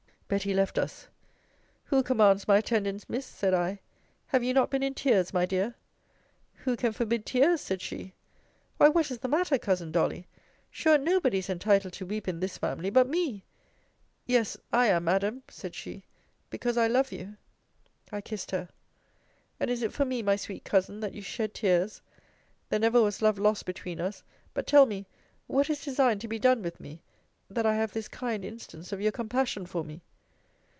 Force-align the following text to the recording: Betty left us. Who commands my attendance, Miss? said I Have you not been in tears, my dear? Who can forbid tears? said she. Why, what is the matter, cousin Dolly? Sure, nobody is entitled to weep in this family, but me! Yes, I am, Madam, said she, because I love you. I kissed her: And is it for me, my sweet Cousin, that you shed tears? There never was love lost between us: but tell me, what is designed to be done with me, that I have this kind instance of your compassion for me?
Betty 0.31 0.53
left 0.53 0.77
us. 0.77 1.09
Who 1.87 2.01
commands 2.03 2.47
my 2.47 2.57
attendance, 2.59 3.09
Miss? 3.09 3.25
said 3.25 3.53
I 3.53 3.81
Have 4.27 4.45
you 4.45 4.53
not 4.53 4.69
been 4.71 4.81
in 4.81 4.93
tears, 4.93 5.33
my 5.33 5.45
dear? 5.45 5.75
Who 6.63 6.77
can 6.77 6.93
forbid 6.93 7.25
tears? 7.25 7.59
said 7.59 7.81
she. 7.81 8.13
Why, 8.77 8.87
what 8.87 9.11
is 9.11 9.17
the 9.19 9.27
matter, 9.27 9.57
cousin 9.57 9.91
Dolly? 9.91 10.29
Sure, 10.69 10.97
nobody 10.97 11.39
is 11.39 11.49
entitled 11.49 11.91
to 11.95 12.05
weep 12.05 12.29
in 12.29 12.39
this 12.39 12.57
family, 12.57 12.89
but 12.89 13.09
me! 13.09 13.43
Yes, 14.25 14.55
I 14.71 14.87
am, 14.87 15.03
Madam, 15.03 15.43
said 15.49 15.75
she, 15.75 16.05
because 16.49 16.77
I 16.77 16.87
love 16.87 17.11
you. 17.11 17.35
I 18.13 18.21
kissed 18.21 18.51
her: 18.51 18.69
And 19.59 19.69
is 19.69 19.83
it 19.83 19.91
for 19.91 20.05
me, 20.05 20.21
my 20.23 20.37
sweet 20.37 20.63
Cousin, 20.63 21.01
that 21.01 21.13
you 21.13 21.21
shed 21.21 21.53
tears? 21.53 22.01
There 22.69 22.79
never 22.79 23.01
was 23.01 23.21
love 23.21 23.37
lost 23.37 23.65
between 23.65 23.99
us: 23.99 24.23
but 24.53 24.65
tell 24.65 24.85
me, 24.85 25.07
what 25.47 25.69
is 25.69 25.83
designed 25.83 26.21
to 26.21 26.29
be 26.29 26.39
done 26.39 26.61
with 26.61 26.79
me, 26.79 27.03
that 27.49 27.65
I 27.65 27.75
have 27.75 27.91
this 27.91 28.07
kind 28.07 28.45
instance 28.45 28.93
of 28.93 29.01
your 29.01 29.11
compassion 29.11 29.65
for 29.65 29.83
me? 29.83 30.01